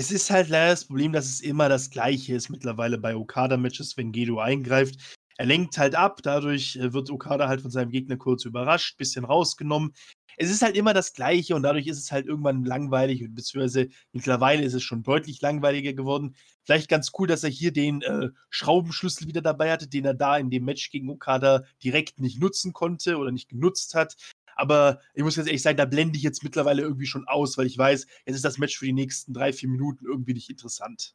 [0.01, 3.99] Es ist halt leider das Problem, dass es immer das Gleiche ist mittlerweile bei Okada-Matches,
[3.99, 5.19] wenn Gedo eingreift.
[5.37, 9.27] Er lenkt halt ab, dadurch äh, wird Okada halt von seinem Gegner kurz überrascht, bisschen
[9.27, 9.93] rausgenommen.
[10.39, 14.65] Es ist halt immer das Gleiche und dadurch ist es halt irgendwann langweilig, beziehungsweise mittlerweile
[14.65, 16.35] ist es schon deutlich langweiliger geworden.
[16.65, 20.39] Vielleicht ganz cool, dass er hier den äh, Schraubenschlüssel wieder dabei hatte, den er da
[20.39, 24.17] in dem Match gegen Okada direkt nicht nutzen konnte oder nicht genutzt hat.
[24.61, 27.65] Aber ich muss ganz ehrlich sagen, da blende ich jetzt mittlerweile irgendwie schon aus, weil
[27.65, 31.15] ich weiß, jetzt ist das Match für die nächsten drei, vier Minuten irgendwie nicht interessant.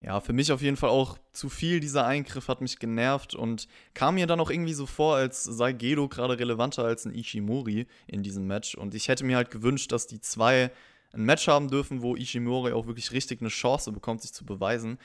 [0.00, 1.80] Ja, für mich auf jeden Fall auch zu viel.
[1.80, 5.72] Dieser Eingriff hat mich genervt und kam mir dann auch irgendwie so vor, als sei
[5.72, 8.76] Gedo gerade relevanter als ein Ishimori in diesem Match.
[8.76, 10.70] Und ich hätte mir halt gewünscht, dass die zwei
[11.12, 14.96] ein Match haben dürfen, wo Ishimori auch wirklich richtig eine Chance bekommt, sich zu beweisen.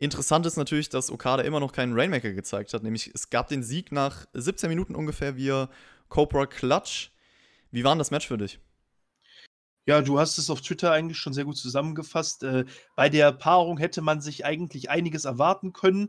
[0.00, 2.82] Interessant ist natürlich, dass Okada immer noch keinen Rainmaker gezeigt hat.
[2.82, 5.70] Nämlich es gab den Sieg nach 17 Minuten ungefähr via
[6.14, 7.10] Cobra Clutch.
[7.72, 8.60] Wie war denn das Match für dich?
[9.84, 12.44] Ja, du hast es auf Twitter eigentlich schon sehr gut zusammengefasst.
[12.44, 16.08] Äh, bei der Paarung hätte man sich eigentlich einiges erwarten können,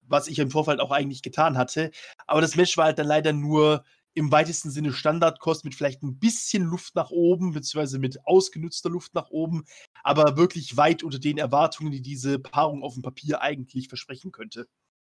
[0.00, 1.90] was ich im Vorfeld auch eigentlich getan hatte.
[2.26, 6.18] Aber das Match war halt dann leider nur im weitesten Sinne Standardkost mit vielleicht ein
[6.18, 9.66] bisschen Luft nach oben, beziehungsweise mit ausgenutzter Luft nach oben,
[10.02, 14.68] aber wirklich weit unter den Erwartungen, die diese Paarung auf dem Papier eigentlich versprechen könnte.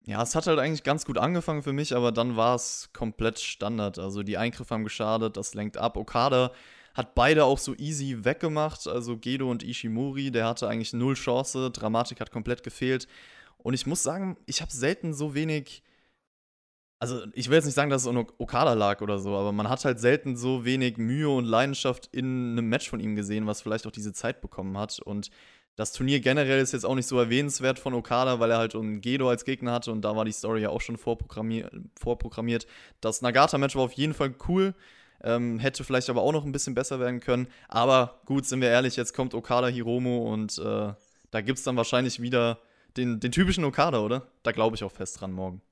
[0.06, 3.38] Ja, es hat halt eigentlich ganz gut angefangen für mich, aber dann war es komplett
[3.40, 3.98] Standard.
[3.98, 5.96] Also die Eingriffe haben geschadet, das lenkt ab.
[5.96, 6.52] Okada
[6.94, 8.86] hat beide auch so easy weggemacht.
[8.86, 11.70] Also Gedo und Ishimori, der hatte eigentlich null Chance.
[11.70, 13.08] Dramatik hat komplett gefehlt.
[13.58, 15.82] Und ich muss sagen, ich habe selten so wenig.
[17.00, 19.68] Also, ich will jetzt nicht sagen, dass es an Okada lag oder so, aber man
[19.68, 23.62] hat halt selten so wenig Mühe und Leidenschaft in einem Match von ihm gesehen, was
[23.62, 25.00] vielleicht auch diese Zeit bekommen hat.
[25.00, 25.30] Und
[25.76, 29.00] das Turnier generell ist jetzt auch nicht so erwähnenswert von Okada, weil er halt einen
[29.00, 31.72] Gedo als Gegner hatte und da war die Story ja auch schon vorprogrammiert.
[31.98, 32.66] vorprogrammiert.
[33.00, 34.74] Das Nagata-Match war auf jeden Fall cool.
[35.22, 37.48] Ähm, hätte vielleicht aber auch noch ein bisschen besser werden können.
[37.68, 40.92] Aber gut, sind wir ehrlich, jetzt kommt Okada Hiromo und äh,
[41.30, 42.58] da gibt es dann wahrscheinlich wieder
[42.96, 44.28] den, den typischen Okada, oder?
[44.42, 45.62] Da glaube ich auch fest dran morgen.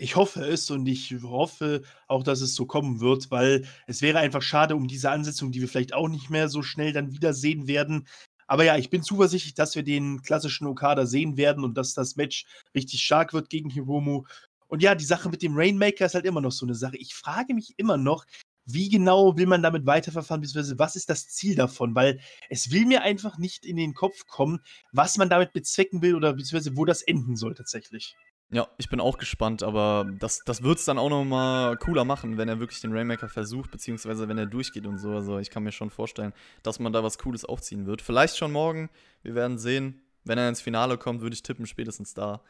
[0.00, 4.20] Ich hoffe es und ich hoffe auch, dass es so kommen wird, weil es wäre
[4.20, 7.66] einfach schade um diese Ansetzung, die wir vielleicht auch nicht mehr so schnell dann wiedersehen
[7.66, 8.06] werden.
[8.48, 12.16] Aber ja, ich bin zuversichtlich, dass wir den klassischen Okada sehen werden und dass das
[12.16, 14.24] Match richtig stark wird gegen Hiromu.
[14.66, 16.96] Und ja, die Sache mit dem Rainmaker ist halt immer noch so eine Sache.
[16.96, 18.24] Ich frage mich immer noch,
[18.64, 21.94] wie genau will man damit weiterverfahren, beziehungsweise was ist das Ziel davon?
[21.94, 24.60] Weil es will mir einfach nicht in den Kopf kommen,
[24.92, 28.16] was man damit bezwecken will oder beziehungsweise wo das enden soll tatsächlich.
[28.50, 32.38] Ja, ich bin auch gespannt, aber das, das wird es dann auch nochmal cooler machen,
[32.38, 35.10] wenn er wirklich den Rainmaker versucht, beziehungsweise wenn er durchgeht und so.
[35.10, 36.32] Also ich kann mir schon vorstellen,
[36.62, 38.00] dass man da was Cooles aufziehen wird.
[38.00, 38.88] Vielleicht schon morgen,
[39.22, 40.00] wir werden sehen.
[40.24, 42.42] Wenn er ins Finale kommt, würde ich tippen, spätestens da.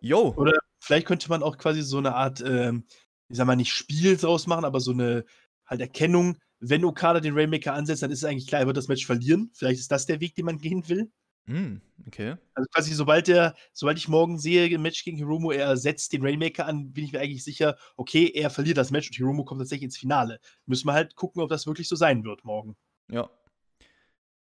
[0.00, 0.32] Yo!
[0.36, 2.84] Oder vielleicht könnte man auch quasi so eine Art ähm,
[3.28, 5.24] ich sag mal, nicht Spiel draus machen, aber so eine
[5.66, 8.88] halt Erkennung, wenn Okada den Rainmaker ansetzt, dann ist es eigentlich klar, er wird das
[8.88, 9.50] Match verlieren.
[9.54, 11.10] Vielleicht ist das der Weg, den man gehen will.
[11.48, 12.36] Mm, okay.
[12.54, 16.22] Also quasi, sobald der, sobald ich morgen sehe, im Match gegen Hiromo, er setzt den
[16.22, 19.60] Rainmaker an, bin ich mir eigentlich sicher, okay, er verliert das Match und Hiromo kommt
[19.60, 20.40] tatsächlich ins Finale.
[20.66, 22.76] Müssen wir halt gucken, ob das wirklich so sein wird morgen.
[23.10, 23.30] Ja.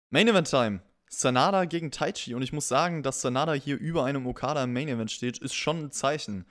[0.10, 0.82] Main Event Time.
[1.10, 4.90] Sanada gegen Taichi und ich muss sagen, dass Sanada hier über einem Okada im Main
[4.90, 6.46] Event steht, ist schon ein Zeichen,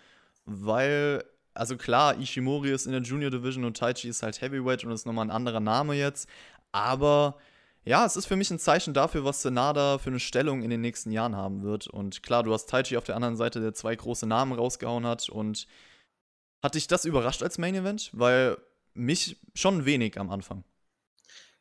[0.46, 4.92] weil also klar, Ishimori ist in der Junior Division und Taichi ist halt Heavyweight und
[4.92, 6.28] ist nochmal ein anderer Name jetzt.
[6.70, 7.38] Aber
[7.86, 10.80] ja, es ist für mich ein Zeichen dafür, was Senada für eine Stellung in den
[10.80, 11.86] nächsten Jahren haben wird.
[11.86, 15.28] Und klar, du hast Taichi auf der anderen Seite, der zwei große Namen rausgehauen hat.
[15.28, 15.68] Und
[16.62, 18.10] hat dich das überrascht als Main Event?
[18.12, 18.58] Weil
[18.94, 20.64] mich schon wenig am Anfang.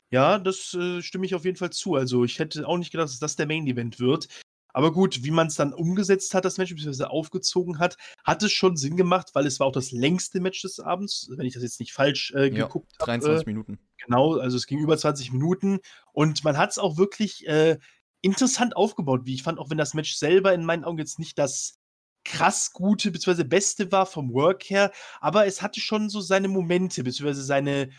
[0.09, 1.93] Ja, das äh, stimme ich auf jeden Fall zu.
[1.93, 4.27] Also ich hätte auch nicht gedacht, dass das der Main Event wird.
[4.75, 8.51] Aber gut, wie man es dann umgesetzt hat, das Match, beziehungsweise aufgezogen hat, hat es
[8.51, 11.63] schon Sinn gemacht, weil es war auch das längste Match des Abends, wenn ich das
[11.63, 13.05] jetzt nicht falsch äh, geguckt habe.
[13.05, 13.79] 23 hab, Minuten.
[14.05, 15.79] Genau, also es ging über 20 Minuten
[16.11, 17.77] und man hat es auch wirklich äh,
[18.19, 21.39] interessant aufgebaut, wie ich fand, auch wenn das Match selber in meinen Augen jetzt nicht
[21.39, 21.79] das
[22.25, 23.45] krass gute bzw.
[23.45, 27.31] beste war vom Work her, aber es hatte schon so seine Momente bzw.
[27.31, 27.91] seine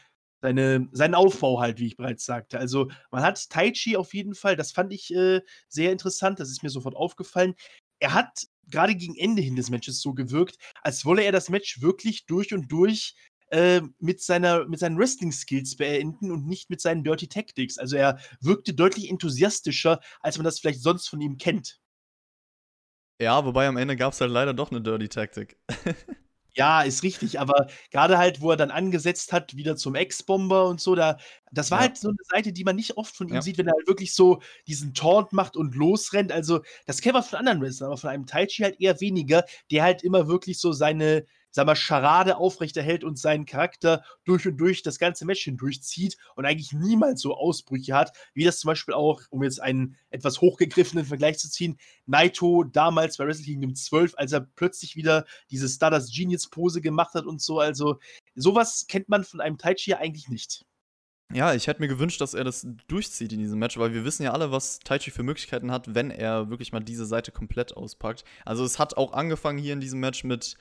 [0.47, 2.61] seine, seinen Aufbau halt, wie ich bereits sagte.
[2.61, 6.63] Also man hat Taichi auf jeden Fall, das fand ich äh, sehr interessant, das ist
[6.63, 7.55] mir sofort aufgefallen.
[7.99, 11.83] Er hat gerade gegen Ende hin des Matches so gewirkt, als wolle er das Match
[11.83, 13.17] wirklich durch und durch
[13.49, 17.77] äh, mit, seiner, mit seinen Wrestling-Skills beenden und nicht mit seinen Dirty Tactics.
[17.77, 21.81] Also er wirkte deutlich enthusiastischer, als man das vielleicht sonst von ihm kennt.
[23.21, 25.59] Ja, wobei am Ende gab es halt leider doch eine Dirty Tactic.
[26.59, 30.81] Ja, ist richtig, aber gerade halt, wo er dann angesetzt hat, wieder zum Ex-Bomber und
[30.81, 31.19] so, da
[31.53, 31.83] das war Ja.
[31.89, 33.43] halt so eine Seite, die man nicht oft von ihm Ja.
[33.43, 36.33] sieht, wenn er halt wirklich so diesen Taunt macht und losrennt.
[36.33, 39.83] Also, das kennen wir von anderen Wrestlern, aber von einem Taichi halt eher weniger, der
[39.83, 44.83] halt immer wirklich so seine sag mal, Scharade aufrechterhält und seinen Charakter durch und durch
[44.83, 49.23] das ganze Match hindurchzieht und eigentlich niemals so Ausbrüche hat, wie das zum Beispiel auch,
[49.31, 54.33] um jetzt einen etwas hochgegriffenen Vergleich zu ziehen, Naito damals bei Wrestle Kingdom 12, als
[54.33, 57.59] er plötzlich wieder diese Stardust Genius Pose gemacht hat und so.
[57.59, 58.01] Also,
[58.35, 60.67] sowas kennt man von einem Taichi ja eigentlich nicht.
[61.33, 64.25] Ja, ich hätte mir gewünscht, dass er das durchzieht in diesem Match, weil wir wissen
[64.25, 68.25] ja alle, was Taichi für Möglichkeiten hat, wenn er wirklich mal diese Seite komplett auspackt.
[68.45, 70.59] Also es hat auch angefangen hier in diesem Match mit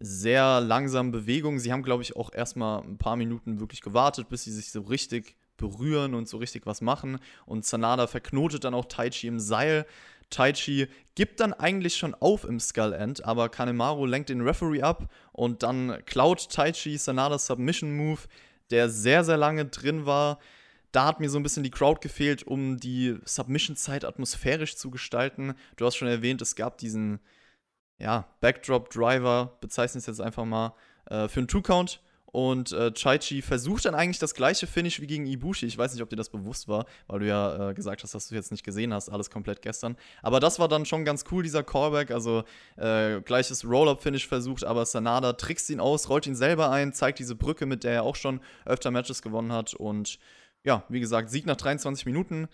[0.00, 1.58] sehr langsamen Bewegungen.
[1.58, 4.82] Sie haben, glaube ich, auch erstmal ein paar Minuten wirklich gewartet, bis sie sich so
[4.82, 7.18] richtig berühren und so richtig was machen.
[7.46, 9.86] Und Sanada verknotet dann auch Taichi im Seil.
[10.30, 15.10] Taichi gibt dann eigentlich schon auf im Skull End, aber Kanemaru lenkt den Referee ab
[15.32, 18.20] und dann klaut Taichi Sanadas Submission Move,
[18.70, 20.38] der sehr, sehr lange drin war.
[20.92, 25.54] Da hat mir so ein bisschen die Crowd gefehlt, um die Submission-Zeit atmosphärisch zu gestalten.
[25.76, 27.20] Du hast schon erwähnt, es gab diesen
[27.98, 30.74] ja, Backdrop-Driver, bezeichne es jetzt einfach mal,
[31.10, 32.00] äh, für einen Two-Count.
[32.30, 35.64] Und äh, Chaichi versucht dann eigentlich das gleiche Finish wie gegen Ibushi.
[35.64, 38.28] Ich weiß nicht, ob dir das bewusst war, weil du ja äh, gesagt hast, dass
[38.28, 39.96] du jetzt nicht gesehen hast, alles komplett gestern.
[40.22, 42.10] Aber das war dann schon ganz cool, dieser Callback.
[42.10, 42.44] Also
[42.76, 47.34] äh, gleiches Roll-Up-Finish versucht, aber Sanada trickst ihn aus, rollt ihn selber ein, zeigt diese
[47.34, 49.72] Brücke, mit der er auch schon öfter Matches gewonnen hat.
[49.72, 50.18] Und
[50.64, 52.48] ja, wie gesagt, Sieg nach 23 Minuten.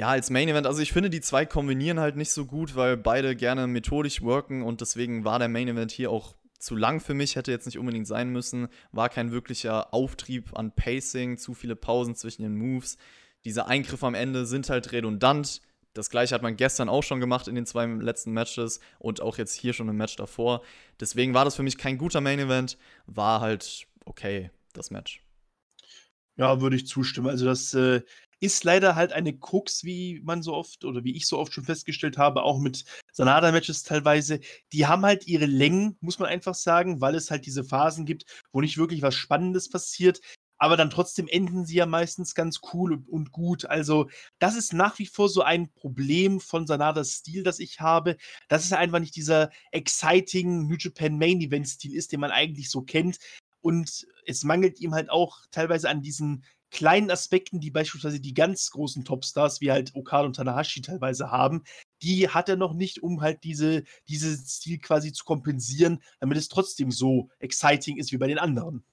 [0.00, 2.96] Ja, als Main Event, also ich finde, die zwei kombinieren halt nicht so gut, weil
[2.96, 7.12] beide gerne methodisch worken und deswegen war der Main Event hier auch zu lang für
[7.12, 8.68] mich, hätte jetzt nicht unbedingt sein müssen.
[8.92, 12.96] War kein wirklicher Auftrieb an Pacing, zu viele Pausen zwischen den Moves.
[13.44, 15.60] Diese Eingriffe am Ende sind halt redundant.
[15.92, 19.36] Das gleiche hat man gestern auch schon gemacht in den zwei letzten Matches und auch
[19.36, 20.62] jetzt hier schon im Match davor.
[20.98, 22.78] Deswegen war das für mich kein guter Main Event.
[23.04, 25.22] War halt okay, das Match.
[26.36, 27.28] Ja, würde ich zustimmen.
[27.28, 28.00] Also das äh,
[28.40, 31.64] ist leider halt eine Krux, wie man so oft oder wie ich so oft schon
[31.64, 34.40] festgestellt habe, auch mit Sanada-Matches teilweise.
[34.72, 38.24] Die haben halt ihre Längen, muss man einfach sagen, weil es halt diese Phasen gibt,
[38.52, 40.20] wo nicht wirklich was Spannendes passiert.
[40.62, 43.64] Aber dann trotzdem enden sie ja meistens ganz cool und gut.
[43.64, 48.16] Also, das ist nach wie vor so ein Problem von Sanadas Stil, das ich habe,
[48.48, 52.70] dass es einfach nicht dieser exciting New Japan Main Event Stil ist, den man eigentlich
[52.70, 53.18] so kennt.
[53.62, 58.70] Und es mangelt ihm halt auch teilweise an diesen kleinen Aspekten, die beispielsweise die ganz
[58.70, 61.64] großen Topstars, wie halt Okada und Tanahashi teilweise haben,
[62.02, 66.48] die hat er noch nicht, um halt diese, diese Stil quasi zu kompensieren, damit es
[66.48, 68.84] trotzdem so exciting ist wie bei den anderen.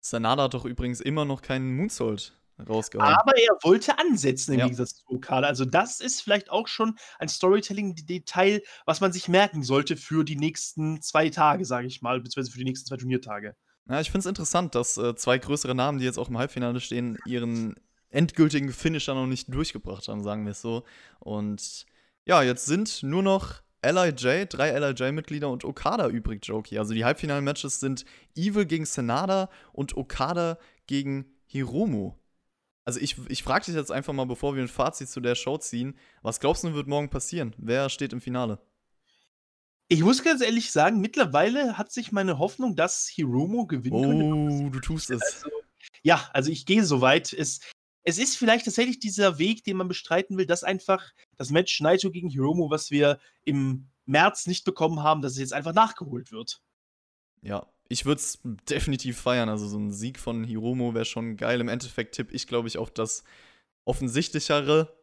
[0.00, 2.38] Sanada hat doch übrigens immer noch keinen Moonsault
[2.68, 3.14] rausgehauen.
[3.14, 4.64] Aber er wollte ansetzen im ja.
[4.66, 5.46] Gegensatz zu Okada.
[5.46, 10.36] Also das ist vielleicht auch schon ein Storytelling-Detail, was man sich merken sollte für die
[10.36, 13.56] nächsten zwei Tage, sage ich mal, beziehungsweise für die nächsten zwei Turniertage.
[13.88, 16.80] Ja, ich finde es interessant, dass äh, zwei größere Namen, die jetzt auch im Halbfinale
[16.80, 17.74] stehen, ihren
[18.08, 20.84] endgültigen Finisher noch nicht durchgebracht haben, sagen wir es so.
[21.18, 21.84] Und
[22.24, 26.78] ja, jetzt sind nur noch LIJ, drei LIJ-Mitglieder und Okada übrig, Jokey.
[26.78, 32.14] Also die Halbfinal-Matches sind Evil gegen Senada und Okada gegen Hiromu.
[32.86, 35.58] Also ich, ich frage dich jetzt einfach mal, bevor wir ein Fazit zu der Show
[35.58, 37.54] ziehen, was glaubst du, wird morgen passieren?
[37.58, 38.58] Wer steht im Finale?
[39.88, 44.66] Ich muss ganz ehrlich sagen, mittlerweile hat sich meine Hoffnung, dass Hiromo gewinnen könnte.
[44.66, 45.22] Oh, du tust es.
[45.22, 45.48] Also,
[46.02, 47.32] ja, also ich gehe so weit.
[47.32, 47.60] Es,
[48.02, 52.10] es ist vielleicht tatsächlich dieser Weg, den man bestreiten will, dass einfach das Match Naito
[52.10, 56.62] gegen Hiromo, was wir im März nicht bekommen haben, dass es jetzt einfach nachgeholt wird.
[57.42, 59.48] Ja, ich würde es definitiv feiern.
[59.48, 61.60] Also so ein Sieg von Hiromo wäre schon geil.
[61.60, 63.24] Im Endeffekt tippe ich, glaube ich, auf das
[63.84, 64.96] offensichtlichere.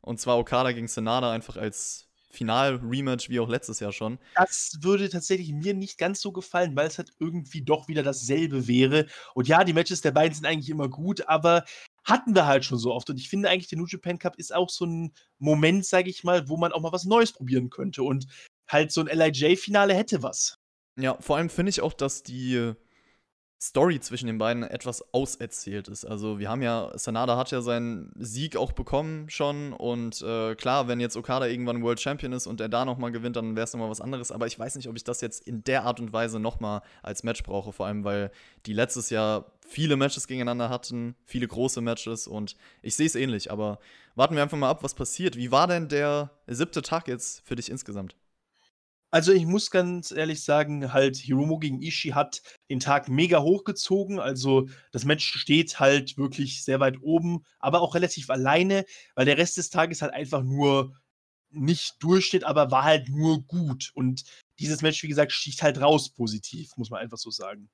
[0.00, 4.18] Und zwar Okada gegen Senada einfach als Final-Rematch wie auch letztes Jahr schon.
[4.34, 8.68] Das würde tatsächlich mir nicht ganz so gefallen, weil es halt irgendwie doch wieder dasselbe
[8.68, 9.06] wäre.
[9.34, 11.64] Und ja, die Matches der beiden sind eigentlich immer gut, aber
[12.04, 13.08] hatten wir halt schon so oft.
[13.10, 16.24] Und ich finde eigentlich, der New Japan Cup ist auch so ein Moment, sage ich
[16.24, 18.02] mal, wo man auch mal was Neues probieren könnte.
[18.02, 18.26] Und
[18.66, 20.58] halt so ein LIJ-Finale hätte was.
[20.98, 22.74] Ja, vor allem finde ich auch, dass die
[23.60, 26.04] Story zwischen den beiden etwas auserzählt ist.
[26.04, 30.86] Also wir haben ja, Sanada hat ja seinen Sieg auch bekommen schon und äh, klar,
[30.86, 33.72] wenn jetzt Okada irgendwann World Champion ist und er da nochmal gewinnt, dann wäre es
[33.72, 34.30] nochmal was anderes.
[34.30, 37.24] Aber ich weiß nicht, ob ich das jetzt in der Art und Weise nochmal als
[37.24, 38.30] Match brauche, vor allem weil
[38.66, 43.50] die letztes Jahr viele Matches gegeneinander hatten, viele große Matches und ich sehe es ähnlich.
[43.50, 43.80] Aber
[44.14, 45.36] warten wir einfach mal ab, was passiert.
[45.36, 48.14] Wie war denn der siebte Tag jetzt für dich insgesamt?
[49.10, 54.18] Also, ich muss ganz ehrlich sagen, halt Hiromu gegen Ishii hat den Tag mega hochgezogen.
[54.18, 59.38] Also, das Match steht halt wirklich sehr weit oben, aber auch relativ alleine, weil der
[59.38, 60.94] Rest des Tages halt einfach nur
[61.50, 63.90] nicht Durchschnitt, aber war halt nur gut.
[63.94, 64.24] Und
[64.58, 67.70] dieses Match, wie gesagt, sticht halt raus positiv, muss man einfach so sagen.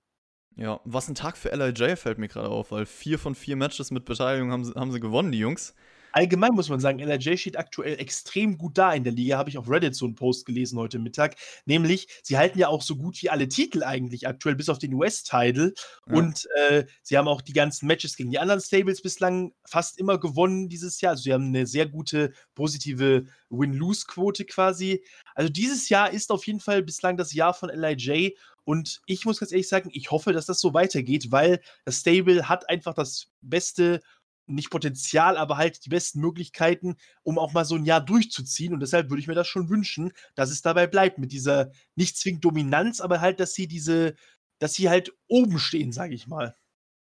[0.57, 3.91] Ja, was ein Tag für LIJ fällt mir gerade auf, weil vier von vier Matches
[3.91, 5.75] mit Beteiligung haben sie, haben sie gewonnen, die Jungs.
[6.15, 9.37] Allgemein muss man sagen, LRJ steht aktuell extrem gut da in der Liga.
[9.37, 11.35] Habe ich auf Reddit so einen Post gelesen heute Mittag.
[11.67, 14.95] Nämlich, sie halten ja auch so gut wie alle Titel eigentlich aktuell, bis auf den
[14.95, 15.75] US-Title.
[16.07, 16.15] Ja.
[16.15, 20.21] Und äh, sie haben auch die ganzen Matches gegen die anderen Stables bislang fast immer
[20.21, 21.11] gewonnen dieses Jahr.
[21.11, 25.03] Also, sie haben eine sehr gute, positive Win-Lose-Quote quasi.
[25.35, 28.37] Also, dieses Jahr ist auf jeden Fall bislang das Jahr von LIJ.
[28.63, 32.49] Und ich muss ganz ehrlich sagen, ich hoffe, dass das so weitergeht, weil das Stable
[32.49, 34.01] hat einfach das beste
[34.47, 38.75] nicht Potenzial, aber halt die besten Möglichkeiten, um auch mal so ein Jahr durchzuziehen.
[38.75, 42.17] Und deshalb würde ich mir das schon wünschen, dass es dabei bleibt, mit dieser nicht
[42.17, 44.15] zwingend Dominanz, aber halt, dass sie diese,
[44.59, 46.55] dass sie halt oben stehen, sage ich mal.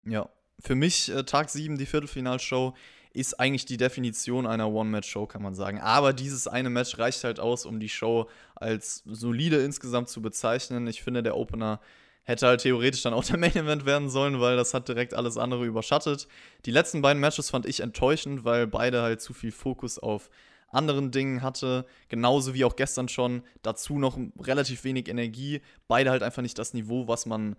[0.06, 2.76] Ja, für mich äh, Tag 7, die Viertelfinalshow.
[3.14, 5.80] ist eigentlich die Definition einer One-Match-Show, kann man sagen.
[5.82, 10.88] Aber dieses eine Match reicht halt aus, um die Show als solide insgesamt zu bezeichnen.
[10.88, 11.82] Ich finde, der Opener
[12.24, 15.38] hätte halt theoretisch dann auch der Main Event werden sollen, weil das hat direkt alles
[15.38, 16.28] andere überschattet.
[16.66, 20.30] Die letzten beiden Matches fand ich enttäuschend, weil beide halt zu viel Fokus auf
[20.70, 23.44] anderen Dingen hatte, genauso wie auch gestern schon.
[23.62, 25.62] Dazu noch relativ wenig Energie.
[25.88, 27.56] Beide halt einfach nicht das Niveau, was man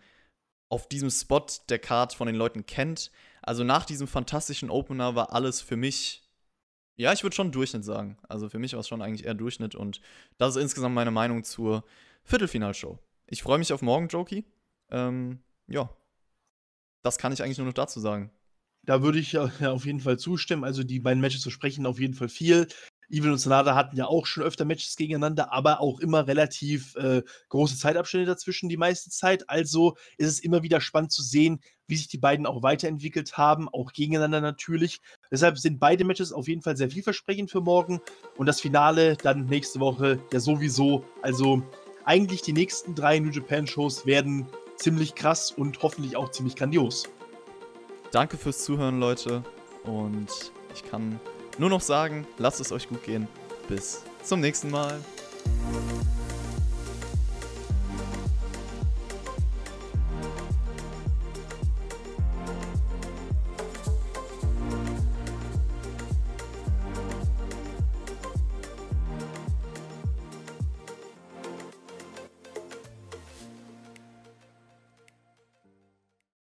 [0.69, 3.11] auf diesem Spot der Card von den Leuten kennt.
[3.43, 6.23] Also nach diesem fantastischen Opener war alles für mich,
[6.97, 8.17] ja, ich würde schon Durchschnitt sagen.
[8.29, 10.01] Also für mich war es schon eigentlich eher Durchschnitt und
[10.39, 11.85] das ist insgesamt meine Meinung zur
[12.25, 12.99] Viertelfinalshow.
[13.33, 14.45] Ich freue mich auf morgen, Jokey.
[14.91, 15.89] Ähm, ja,
[17.03, 18.31] das kann ich eigentlich nur noch dazu sagen.
[18.85, 20.65] Da würde ich ja auf jeden Fall zustimmen.
[20.65, 22.69] Also die beiden Matches zu sprechen auf jeden Fall viel.
[23.09, 27.23] Evil und Sonata hatten ja auch schon öfter Matches gegeneinander, aber auch immer relativ äh,
[27.49, 29.49] große Zeitabstände dazwischen die meiste Zeit.
[29.49, 33.69] Also ist es immer wieder spannend zu sehen, wie sich die beiden auch weiterentwickelt haben,
[33.71, 35.01] auch gegeneinander natürlich.
[35.31, 38.03] Deshalb sind beide Matches auf jeden Fall sehr vielversprechend für morgen
[38.37, 41.05] und das Finale dann nächste Woche ja sowieso.
[41.23, 41.63] Also
[42.05, 47.09] eigentlich die nächsten drei New Japan Shows werden ziemlich krass und hoffentlich auch ziemlich grandios.
[48.11, 49.43] Danke fürs Zuhören, Leute.
[49.85, 51.21] Und ich kann
[51.59, 53.29] nur noch sagen, lasst es euch gut gehen.
[53.69, 55.01] Bis zum nächsten Mal.